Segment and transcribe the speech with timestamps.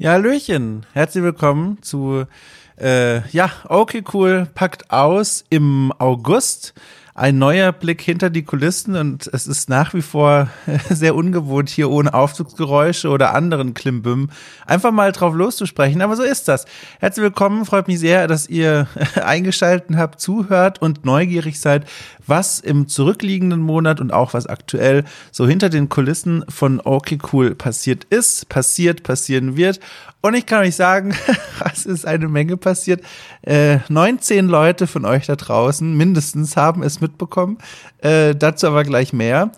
[0.00, 0.86] Ja, Hallöchen.
[0.92, 2.24] Herzlich willkommen zu,
[2.80, 6.74] äh, ja, okay, cool, packt aus im August
[7.18, 10.48] ein neuer Blick hinter die Kulissen und es ist nach wie vor
[10.88, 14.30] sehr ungewohnt, hier ohne Aufzugsgeräusche oder anderen Klimbim
[14.66, 16.00] einfach mal drauf loszusprechen.
[16.00, 16.64] Aber so ist das.
[17.00, 18.86] Herzlich willkommen, freut mich sehr, dass ihr
[19.24, 21.86] eingeschaltet habt, zuhört und neugierig seid,
[22.26, 27.56] was im zurückliegenden Monat und auch was aktuell so hinter den Kulissen von Okay Cool
[27.56, 29.80] passiert ist, passiert, passieren wird.
[30.20, 31.16] Und ich kann euch sagen,
[31.72, 32.67] es ist eine Menge passiert.
[33.42, 37.58] Äh, 19 Leute von euch da draußen mindestens haben es mitbekommen.
[37.98, 39.52] Äh, dazu aber gleich mehr.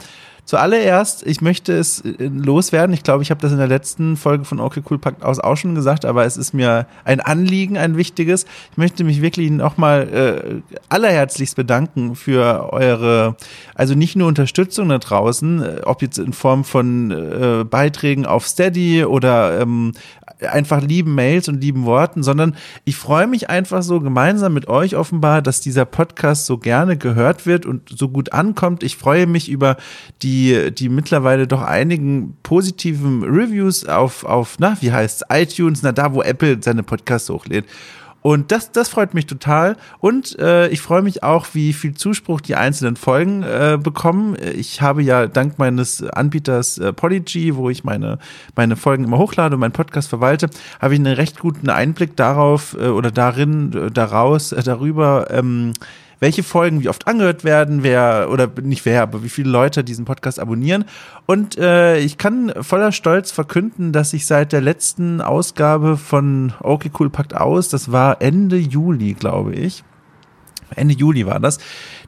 [0.51, 2.93] Zuallererst, ich möchte es äh, loswerden.
[2.93, 5.55] Ich glaube, ich habe das in der letzten Folge von Okay Cool Packt aus auch
[5.55, 8.47] schon gesagt, aber es ist mir ein Anliegen, ein wichtiges.
[8.73, 13.37] Ich möchte mich wirklich nochmal äh, allerherzlichst bedanken für eure,
[13.77, 18.45] also nicht nur Unterstützung da draußen, äh, ob jetzt in Form von äh, Beiträgen auf
[18.45, 19.93] Steady oder ähm,
[20.47, 24.97] einfach lieben Mails und lieben Worten, sondern ich freue mich einfach so gemeinsam mit euch
[24.97, 28.83] offenbar, dass dieser Podcast so gerne gehört wird und so gut ankommt.
[28.83, 29.77] Ich freue mich über
[30.23, 30.40] die,
[30.71, 36.23] die mittlerweile doch einigen positiven Reviews auf, auf, na, wie heißt iTunes, na, da, wo
[36.23, 37.67] Apple seine Podcasts hochlädt.
[38.23, 39.77] Und das, das freut mich total.
[39.99, 44.37] Und äh, ich freue mich auch, wie viel Zuspruch die einzelnen Folgen äh, bekommen.
[44.57, 48.19] Ich habe ja dank meines Anbieters äh, Polygy, wo ich meine,
[48.57, 52.77] meine Folgen immer hochlade und meinen Podcast verwalte, habe ich einen recht guten Einblick darauf
[52.79, 55.73] äh, oder darin, äh, daraus, äh, darüber, ähm,
[56.21, 60.05] welche Folgen wie oft angehört werden, wer oder nicht wer, aber wie viele Leute diesen
[60.05, 60.85] Podcast abonnieren.
[61.27, 66.91] Und äh, ich kann voller Stolz verkünden, dass ich seit der letzten Ausgabe von Okay
[66.99, 69.83] Cool packt aus, das war Ende Juli, glaube ich.
[70.77, 71.59] Ende Juli war das,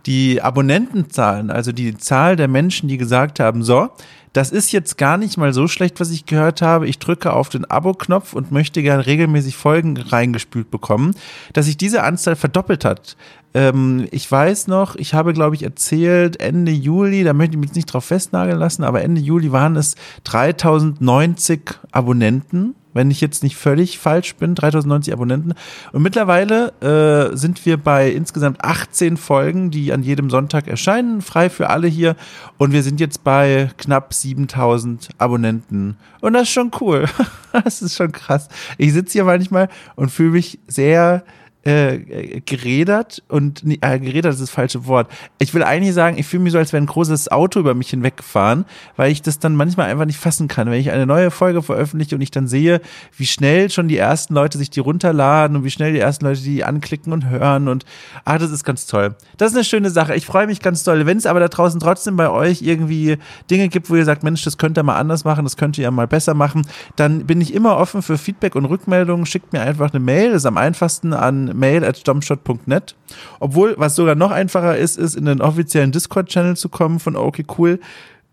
[0.06, 3.90] die Abonnentenzahlen, also die Zahl der Menschen, die gesagt haben, so,
[4.32, 6.88] das ist jetzt gar nicht mal so schlecht, was ich gehört habe.
[6.88, 11.14] Ich drücke auf den Abo-Knopf und möchte gern regelmäßig Folgen reingespült bekommen,
[11.52, 13.16] dass sich diese Anzahl verdoppelt hat.
[13.54, 17.74] Ähm, ich weiß noch, ich habe, glaube ich, erzählt, Ende Juli, da möchte ich mich
[17.74, 19.94] nicht drauf festnageln lassen, aber Ende Juli waren es
[20.24, 21.60] 3090
[21.90, 25.54] Abonnenten wenn ich jetzt nicht völlig falsch bin, 3090 Abonnenten.
[25.92, 31.50] Und mittlerweile äh, sind wir bei insgesamt 18 Folgen, die an jedem Sonntag erscheinen, frei
[31.50, 32.16] für alle hier.
[32.58, 35.96] Und wir sind jetzt bei knapp 7000 Abonnenten.
[36.20, 37.06] Und das ist schon cool.
[37.52, 38.48] das ist schon krass.
[38.78, 41.24] Ich sitze hier manchmal und fühle mich sehr
[41.64, 45.08] äh, geredert und äh, geredert ist das falsche Wort.
[45.38, 47.90] Ich will eigentlich sagen, ich fühle mich so, als wäre ein großes Auto über mich
[47.90, 48.64] hinweggefahren,
[48.96, 50.70] weil ich das dann manchmal einfach nicht fassen kann.
[50.70, 52.80] Wenn ich eine neue Folge veröffentliche und ich dann sehe,
[53.16, 56.40] wie schnell schon die ersten Leute sich die runterladen und wie schnell die ersten Leute
[56.40, 57.84] die anklicken und hören und
[58.24, 59.14] ah, das ist ganz toll.
[59.36, 60.16] Das ist eine schöne Sache.
[60.16, 61.06] Ich freue mich ganz toll.
[61.06, 63.18] Wenn es aber da draußen trotzdem bei euch irgendwie
[63.50, 65.84] Dinge gibt, wo ihr sagt, Mensch, das könnt ihr mal anders machen, das könnt ihr
[65.84, 69.26] ja mal besser machen, dann bin ich immer offen für Feedback und Rückmeldungen.
[69.26, 72.94] Schickt mir einfach eine Mail, das ist am einfachsten an mail at jumpshot.net.
[73.40, 77.44] Obwohl, was sogar noch einfacher ist, ist in den offiziellen Discord-Channel zu kommen von Okay
[77.58, 77.80] Cool.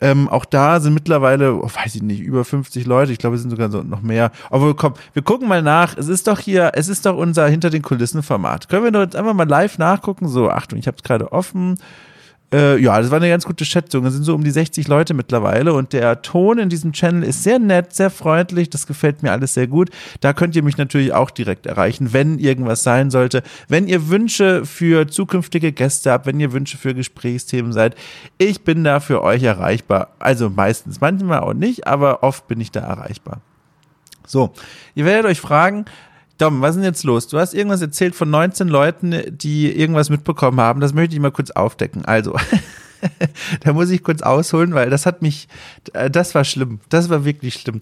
[0.01, 3.11] Ähm, auch da sind mittlerweile, oh, weiß ich nicht, über 50 Leute.
[3.11, 4.31] Ich glaube, es sind sogar so noch mehr.
[4.49, 5.97] Aber komm, wir gucken mal nach.
[5.97, 8.69] Es ist doch hier, es ist doch unser Hinter den Kulissen Format.
[8.69, 10.27] Können wir doch jetzt einfach mal live nachgucken?
[10.29, 11.77] So, Achtung, ich habe es gerade offen.
[12.51, 14.05] Äh, ja, das war eine ganz gute Schätzung.
[14.05, 17.43] Es sind so um die 60 Leute mittlerweile und der Ton in diesem Channel ist
[17.43, 18.71] sehr nett, sehr freundlich.
[18.71, 19.91] Das gefällt mir alles sehr gut.
[20.21, 23.43] Da könnt ihr mich natürlich auch direkt erreichen, wenn irgendwas sein sollte.
[23.67, 27.95] Wenn ihr Wünsche für zukünftige Gäste habt, wenn ihr Wünsche für Gesprächsthemen seid,
[28.39, 30.09] ich bin da für euch erreichbar.
[30.17, 33.41] Also meistens, manchmal auch nicht, aber oft bin ich da erreichbar.
[34.25, 34.53] So,
[34.95, 35.85] ihr werdet euch fragen,
[36.39, 37.27] Dom, was ist denn jetzt los?
[37.27, 40.79] Du hast irgendwas erzählt von 19 Leuten, die irgendwas mitbekommen haben.
[40.79, 42.05] Das möchte ich mal kurz aufdecken.
[42.05, 42.33] Also,
[43.59, 45.49] da muss ich kurz ausholen, weil das hat mich,
[45.91, 46.79] äh, das war schlimm.
[46.87, 47.79] Das war wirklich schlimm.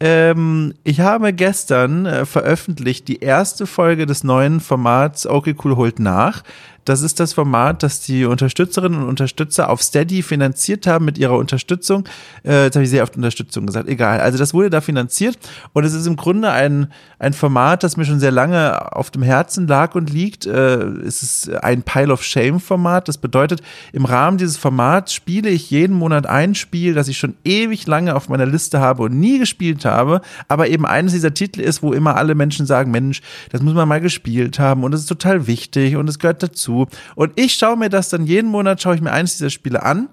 [0.00, 5.98] Ähm, ich habe gestern äh, veröffentlicht die erste Folge des neuen Formats Okay Cool holt
[5.98, 6.42] nach.
[6.84, 11.36] Das ist das Format, das die Unterstützerinnen und Unterstützer auf Steady finanziert haben mit ihrer
[11.36, 12.06] Unterstützung.
[12.44, 13.88] Äh, jetzt habe ich sehr oft Unterstützung gesagt.
[13.88, 14.20] Egal.
[14.20, 15.38] Also das wurde da finanziert
[15.72, 16.88] und es ist im Grunde ein,
[17.18, 20.46] ein Format, das mir schon sehr lange auf dem Herzen lag und liegt.
[20.46, 20.76] Äh,
[21.06, 23.08] es ist ein Pile of Shame Format.
[23.08, 27.34] Das bedeutet, im Rahmen dieses Formats spiele ich jeden Monat ein Spiel, das ich schon
[27.44, 31.60] ewig lange auf meiner Liste habe und nie gespielt habe, aber eben eines dieser Titel
[31.60, 35.00] ist, wo immer alle Menschen sagen, Mensch, das muss man mal gespielt haben und es
[35.00, 36.73] ist total wichtig und es gehört dazu.
[37.14, 40.08] Und ich schaue mir das dann jeden Monat, schaue ich mir eines dieser Spiele an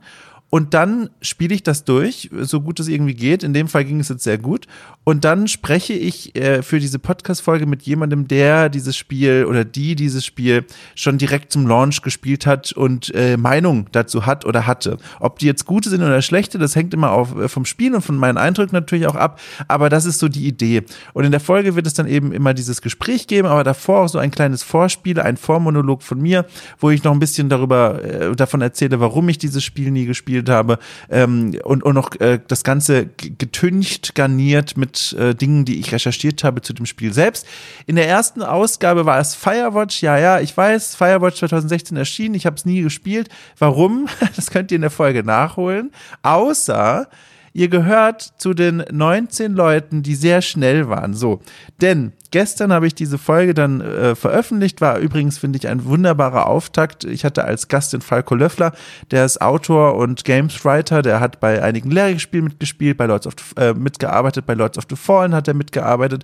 [0.51, 3.41] Und dann spiele ich das durch, so gut es irgendwie geht.
[3.41, 4.67] In dem Fall ging es jetzt sehr gut.
[5.05, 9.95] Und dann spreche ich äh, für diese Podcast-Folge mit jemandem, der dieses Spiel oder die
[9.95, 14.97] dieses Spiel schon direkt zum Launch gespielt hat und äh, Meinung dazu hat oder hatte.
[15.21, 18.01] Ob die jetzt gute sind oder schlechte, das hängt immer auf, äh, vom Spiel und
[18.01, 19.39] von meinen Eindrücken natürlich auch ab.
[19.69, 20.83] Aber das ist so die Idee.
[21.13, 24.09] Und in der Folge wird es dann eben immer dieses Gespräch geben, aber davor auch
[24.09, 26.45] so ein kleines Vorspiel, ein Vormonolog von mir,
[26.77, 30.40] wo ich noch ein bisschen darüber äh, davon erzähle, warum ich dieses Spiel nie gespielt
[30.49, 30.77] habe
[31.09, 35.91] ähm, und, und noch äh, das Ganze getüncht, garniert mit mit äh, Dingen, die ich
[35.91, 37.47] recherchiert habe zu dem Spiel selbst.
[37.85, 40.01] In der ersten Ausgabe war es Firewatch.
[40.01, 42.35] Ja, ja, ich weiß, Firewatch 2016 erschienen.
[42.35, 43.29] Ich habe es nie gespielt.
[43.57, 44.07] Warum?
[44.35, 45.91] Das könnt ihr in der Folge nachholen.
[46.23, 47.07] Außer
[47.53, 51.13] ihr gehört zu den 19 Leuten, die sehr schnell waren.
[51.13, 51.41] So,
[51.81, 56.47] denn gestern habe ich diese Folge dann äh, veröffentlicht, war übrigens, finde ich, ein wunderbarer
[56.47, 57.03] Auftakt.
[57.03, 58.73] Ich hatte als Gast den Falco Löffler,
[59.11, 63.35] der ist Autor und Games Writer, der hat bei einigen Larry-Spielen mitgespielt, bei Lords of
[63.37, 66.23] the, äh, mitgearbeitet, bei Lords of the Fallen hat er mitgearbeitet.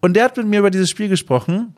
[0.00, 1.74] Und der hat mit mir über dieses Spiel gesprochen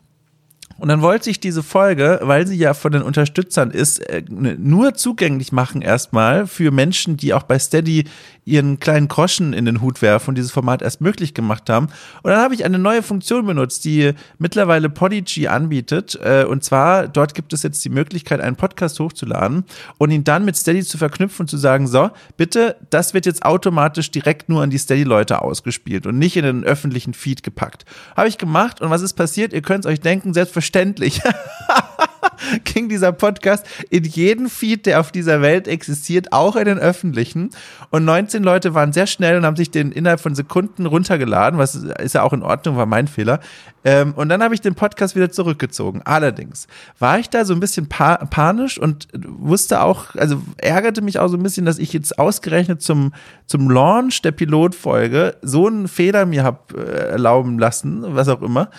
[0.79, 4.93] und dann wollte ich diese Folge, weil sie ja von den Unterstützern ist, äh, nur
[4.93, 8.05] zugänglich machen erstmal für Menschen, die auch bei Steady
[8.45, 11.87] ihren kleinen Groschen in den Hut werfen und dieses Format erst möglich gemacht haben.
[12.23, 16.17] Und dann habe ich eine neue Funktion benutzt, die mittlerweile Podigy anbietet.
[16.23, 19.65] Äh, und zwar, dort gibt es jetzt die Möglichkeit, einen Podcast hochzuladen
[19.97, 23.43] und ihn dann mit Steady zu verknüpfen und zu sagen, so, bitte, das wird jetzt
[23.43, 27.83] automatisch direkt nur an die Steady-Leute ausgespielt und nicht in den öffentlichen Feed gepackt.
[28.15, 29.51] Habe ich gemacht und was ist passiert?
[29.51, 31.21] Ihr könnt es euch denken, selbstverständlich selbstverständlich
[32.63, 37.49] ging dieser Podcast in jeden Feed, der auf dieser Welt existiert, auch in den öffentlichen.
[37.89, 41.75] Und 19 Leute waren sehr schnell und haben sich den innerhalb von Sekunden runtergeladen, was
[41.75, 43.39] ist ja auch in Ordnung, war mein Fehler.
[43.83, 46.01] Ähm, und dann habe ich den Podcast wieder zurückgezogen.
[46.03, 46.67] Allerdings
[46.99, 51.27] war ich da so ein bisschen pa panisch und wusste auch, also ärgerte mich auch
[51.27, 53.13] so ein bisschen, dass ich jetzt ausgerechnet zum,
[53.45, 58.69] zum Launch der Pilotfolge so einen Fehler mir habe äh, erlauben lassen, was auch immer.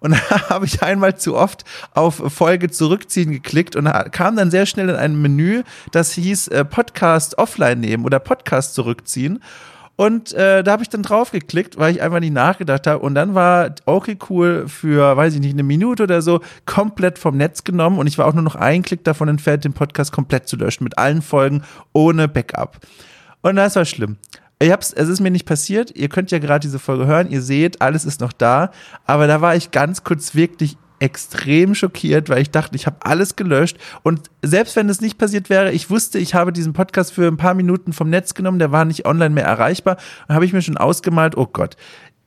[0.00, 1.64] Und da habe ich einmal zu oft
[1.94, 5.62] auf Folge zurückziehen geklickt und kam dann sehr schnell in ein Menü,
[5.92, 9.40] das hieß äh, Podcast offline nehmen oder Podcast zurückziehen.
[10.00, 13.00] Und äh, da habe ich dann drauf geklickt, weil ich einfach nicht nachgedacht habe.
[13.00, 17.36] Und dann war okay cool für, weiß ich nicht, eine Minute oder so komplett vom
[17.36, 17.98] Netz genommen.
[17.98, 20.84] Und ich war auch nur noch einen Klick davon entfernt, den Podcast komplett zu löschen,
[20.84, 21.62] mit allen Folgen
[21.92, 22.78] ohne Backup.
[23.42, 24.18] Und das war schlimm.
[24.60, 25.96] Ich hab's, es ist mir nicht passiert.
[25.96, 27.30] Ihr könnt ja gerade diese Folge hören.
[27.30, 28.72] Ihr seht, alles ist noch da.
[29.06, 33.36] Aber da war ich ganz kurz wirklich extrem schockiert, weil ich dachte, ich habe alles
[33.36, 33.78] gelöscht.
[34.02, 37.36] Und selbst wenn es nicht passiert wäre, ich wusste, ich habe diesen Podcast für ein
[37.36, 39.96] paar Minuten vom Netz genommen, der war nicht online mehr erreichbar.
[40.26, 41.76] Dann habe ich mir schon ausgemalt, oh Gott,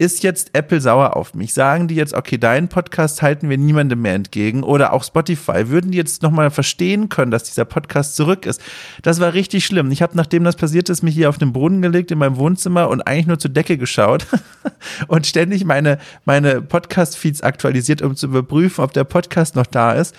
[0.01, 1.53] ist jetzt Apple sauer auf mich?
[1.53, 5.69] Sagen die jetzt, okay, deinen Podcast halten wir niemandem mehr entgegen oder auch Spotify?
[5.69, 8.63] Würden die jetzt nochmal verstehen können, dass dieser Podcast zurück ist?
[9.03, 9.91] Das war richtig schlimm.
[9.91, 12.89] Ich habe, nachdem das passiert ist, mich hier auf den Boden gelegt in meinem Wohnzimmer
[12.89, 14.25] und eigentlich nur zur Decke geschaut
[15.07, 20.15] und ständig meine, meine Podcast-Feeds aktualisiert, um zu überprüfen, ob der Podcast noch da ist.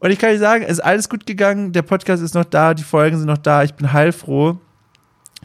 [0.00, 1.70] Und ich kann dir sagen, es ist alles gut gegangen.
[1.72, 3.62] Der Podcast ist noch da, die Folgen sind noch da.
[3.62, 4.58] Ich bin heilfroh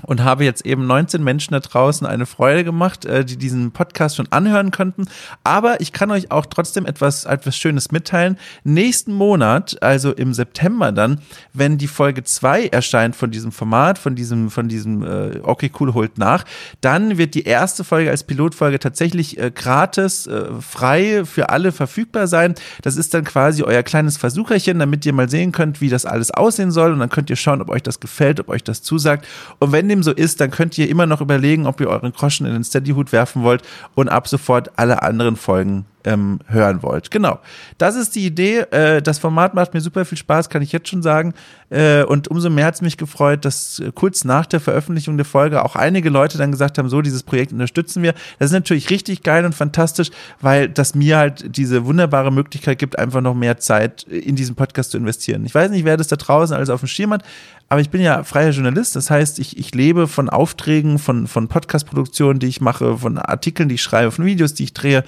[0.04, 4.16] und habe jetzt eben 19 Menschen da draußen eine Freude gemacht, äh, die diesen Podcast
[4.16, 5.06] schon anhören könnten.
[5.44, 8.38] Aber ich kann euch auch trotzdem etwas, etwas Schönes mitteilen.
[8.64, 11.22] Nächsten Monat, also im September dann,
[11.54, 15.94] wenn die Folge 2 erscheint von diesem Format, von diesem, von diesem äh, Okay Cool
[15.94, 16.44] holt nach,
[16.82, 22.56] dann wird die erste Folge als Pilotfolge tatsächlich äh, gratis, frei für alle verfügbar sein.
[22.82, 26.32] Das ist dann quasi euer kleines Versucherchen, damit ihr mal sehen könnt, wie das alles
[26.32, 26.92] aussehen soll.
[26.92, 29.28] Und dann könnt ihr schauen, ob euch das gefällt, ob euch das zusagt.
[29.60, 32.46] Und wenn dem so ist, dann könnt ihr immer noch überlegen, ob ihr euren Groschen
[32.46, 33.62] in den Steady-Hut werfen wollt
[33.96, 37.12] und ab sofort alle anderen Folgen ähm, hören wollt.
[37.12, 37.40] Genau.
[37.78, 38.60] Das ist die Idee.
[38.72, 41.34] Äh, das Format macht mir super viel Spaß, kann ich jetzt schon sagen.
[41.70, 45.26] Äh, und umso mehr hat es mich gefreut, dass äh, kurz nach der Veröffentlichung der
[45.26, 48.14] Folge auch einige Leute dann gesagt haben, so, dieses Projekt unterstützen wir.
[48.40, 53.00] Das ist natürlich richtig geil und fantastisch, weil das mir halt diese wunderbare Möglichkeit gibt,
[53.00, 55.46] einfach noch mehr Zeit in diesen Podcast zu investieren.
[55.46, 57.24] Ich weiß nicht, wer das da draußen alles auf dem Schirm hat,
[57.68, 58.96] aber ich bin ja freier Journalist.
[58.96, 63.70] Das heißt, ich, ich lebe von Aufträgen, von, von Podcast-Produktionen, die ich mache, von Artikeln,
[63.70, 65.04] die ich schreibe, von Videos, die ich drehe.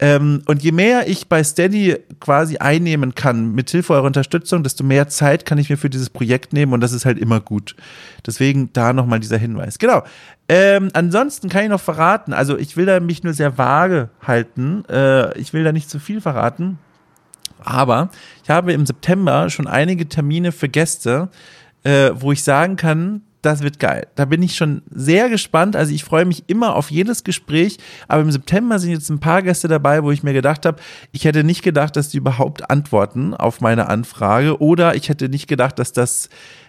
[0.00, 4.84] Ähm, und je mehr ich bei Steady quasi einnehmen kann, mit Hilfe eurer Unterstützung, desto
[4.84, 7.74] mehr Zeit kann ich mir für dieses Projekt nehmen und das ist halt immer gut.
[8.24, 9.78] Deswegen da nochmal dieser Hinweis.
[9.78, 10.04] Genau.
[10.48, 14.84] Ähm, ansonsten kann ich noch verraten, also ich will da mich nur sehr vage halten.
[14.88, 16.78] Äh, ich will da nicht zu viel verraten.
[17.60, 18.10] Aber
[18.44, 21.28] ich habe im September schon einige Termine für Gäste,
[21.82, 24.06] äh, wo ich sagen kann, das wird geil.
[24.16, 25.76] Da bin ich schon sehr gespannt.
[25.76, 27.78] Also ich freue mich immer auf jedes Gespräch.
[28.08, 30.80] Aber im September sind jetzt ein paar Gäste dabei, wo ich mir gedacht habe,
[31.12, 34.60] ich hätte nicht gedacht, dass die überhaupt antworten auf meine Anfrage.
[34.60, 36.28] Oder ich hätte nicht gedacht, dass das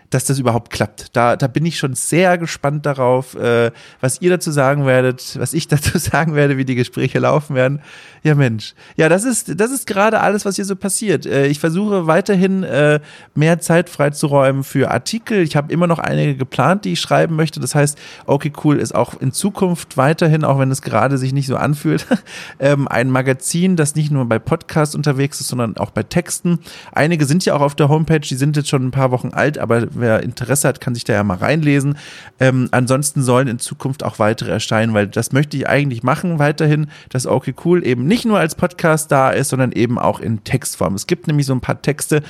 [0.09, 1.15] dass das überhaupt klappt.
[1.15, 5.53] Da, da bin ich schon sehr gespannt darauf, äh, was ihr dazu sagen werdet, was
[5.53, 7.81] ich dazu sagen werde, wie die Gespräche laufen werden.
[8.23, 8.73] Ja, Mensch.
[8.97, 11.25] Ja, das ist, das ist gerade alles, was hier so passiert.
[11.25, 12.99] Äh, ich versuche weiterhin äh,
[13.35, 15.39] mehr Zeit freizuräumen für Artikel.
[15.39, 17.59] Ich habe immer noch einige geplant, die ich schreiben möchte.
[17.59, 21.47] Das heißt, okay, cool ist auch in Zukunft weiterhin, auch wenn es gerade sich nicht
[21.47, 22.07] so anfühlt,
[22.59, 26.59] ähm, ein Magazin, das nicht nur bei Podcasts unterwegs ist, sondern auch bei Texten.
[26.91, 29.57] Einige sind ja auch auf der Homepage, die sind jetzt schon ein paar Wochen alt,
[29.57, 31.97] aber wer Interesse hat, kann sich da ja mal reinlesen.
[32.39, 36.87] Ähm, ansonsten sollen in Zukunft auch weitere erscheinen, weil das möchte ich eigentlich machen weiterhin,
[37.09, 40.95] dass okay cool eben nicht nur als Podcast da ist, sondern eben auch in Textform.
[40.95, 42.21] Es gibt nämlich so ein paar Texte,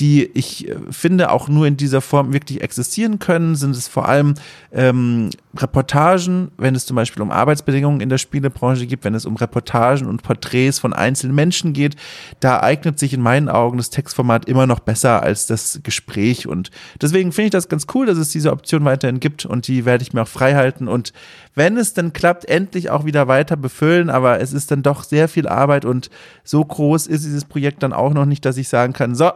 [0.00, 4.08] die ich äh, finde auch nur in dieser Form wirklich existieren können, sind es vor
[4.08, 4.34] allem
[4.72, 9.36] ähm, Reportagen, wenn es zum Beispiel um Arbeitsbedingungen in der Spielebranche geht, wenn es um
[9.36, 11.96] Reportagen und Porträts von einzelnen Menschen geht,
[12.40, 16.46] da eignet sich in meinen Augen das Textformat immer noch besser als das Gespräch.
[16.46, 19.84] Und deswegen finde ich das ganz cool, dass es diese Option weiterhin gibt und die
[19.84, 20.88] werde ich mir auch frei halten.
[20.88, 21.12] Und
[21.54, 25.28] wenn es dann klappt, endlich auch wieder weiter befüllen, aber es ist dann doch sehr
[25.28, 26.08] viel Arbeit und
[26.42, 29.30] so groß ist dieses Projekt dann auch noch nicht, dass ich sagen kann, so,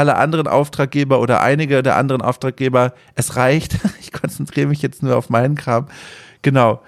[0.00, 3.76] alle anderen Auftraggeber oder einige der anderen Auftraggeber, es reicht.
[4.00, 5.86] Ich konzentriere mich jetzt nur auf meinen Kram.
[6.42, 6.82] Genau.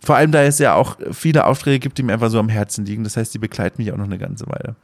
[0.00, 2.84] Vor allem, da es ja auch viele Aufträge gibt, die mir einfach so am Herzen
[2.86, 3.04] liegen.
[3.04, 4.74] Das heißt, die begleiten mich auch noch eine ganze Weile.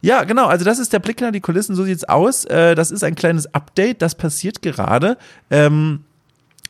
[0.00, 0.46] Ja, genau.
[0.46, 1.74] Also das ist der Blick hinter die Kulissen.
[1.74, 2.44] So sieht's aus.
[2.44, 4.00] Äh, das ist ein kleines Update.
[4.00, 5.18] Das passiert gerade.
[5.50, 6.04] Ähm,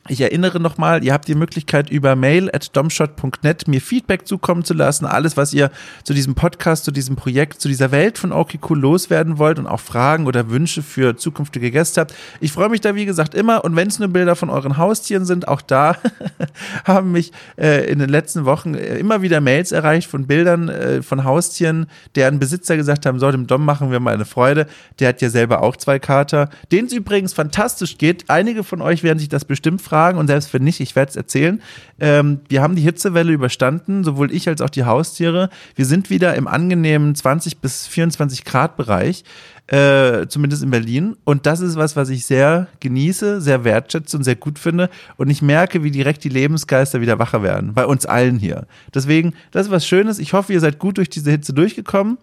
[0.07, 4.73] ich erinnere nochmal, ihr habt die Möglichkeit über mail at domshot.net mir Feedback zukommen zu
[4.73, 5.05] lassen.
[5.05, 5.69] Alles, was ihr
[6.03, 9.67] zu diesem Podcast, zu diesem Projekt, zu dieser Welt von OK Cool loswerden wollt und
[9.67, 12.15] auch Fragen oder Wünsche für zukünftige Gäste habt.
[12.39, 13.63] Ich freue mich da, wie gesagt, immer.
[13.63, 15.97] Und wenn es nur Bilder von euren Haustieren sind, auch da
[16.85, 21.01] haben mich äh, in den letzten Wochen äh, immer wieder Mails erreicht von Bildern äh,
[21.03, 24.65] von Haustieren, deren Besitzer gesagt haben, so, dem Dom machen wir mal eine Freude.
[24.99, 26.49] Der hat ja selber auch zwei Kater.
[26.71, 28.29] Denen es übrigens fantastisch geht.
[28.29, 31.15] Einige von euch werden sich das bestimmt fragen und selbst wenn nicht, ich werde es
[31.15, 31.61] erzählen.
[31.99, 35.49] Ähm, wir haben die Hitzewelle überstanden, sowohl ich als auch die Haustiere.
[35.75, 39.23] Wir sind wieder im angenehmen 20 bis 24 Grad Bereich
[39.71, 41.15] äh, zumindest in Berlin.
[41.25, 44.89] Und das ist was, was ich sehr genieße, sehr wertschätze und sehr gut finde.
[45.17, 47.73] Und ich merke, wie direkt die Lebensgeister wieder wacher werden.
[47.75, 48.65] Bei uns allen hier.
[48.93, 50.17] Deswegen, das ist was Schönes.
[50.17, 52.17] Ich hoffe, ihr seid gut durch diese Hitze durchgekommen.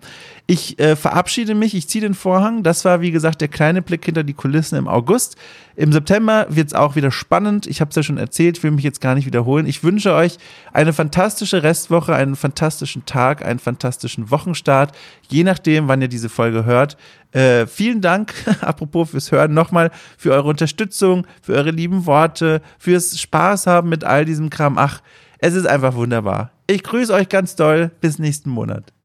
[0.49, 2.62] Ich äh, verabschiede mich, ich ziehe den Vorhang.
[2.62, 5.37] Das war, wie gesagt, der kleine Blick hinter die Kulissen im August.
[5.76, 7.67] Im September wird es auch wieder spannend.
[7.67, 9.67] Ich habe es ja schon erzählt, will mich jetzt gar nicht wiederholen.
[9.67, 10.38] Ich wünsche euch
[10.73, 14.97] eine fantastische Restwoche, einen fantastischen Tag, einen fantastischen Wochenstart,
[15.29, 16.97] je nachdem, wann ihr diese Folge hört.
[17.33, 23.18] Äh, vielen Dank, apropos fürs Hören, nochmal für eure Unterstützung, für eure lieben Worte, fürs
[23.18, 24.78] Spaß haben mit all diesem Kram.
[24.78, 25.02] Ach,
[25.38, 26.50] es ist einfach wunderbar.
[26.66, 27.90] Ich grüße euch ganz doll.
[28.00, 28.92] Bis nächsten Monat.